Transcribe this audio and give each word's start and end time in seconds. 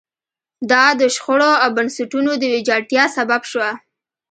دا 0.71 0.85
د 1.01 1.03
شخړو 1.15 1.51
او 1.63 1.69
بنسټونو 1.77 2.31
د 2.37 2.43
ویجاړتیا 2.53 3.03
سبب 3.17 3.41
شوه. 3.51 3.69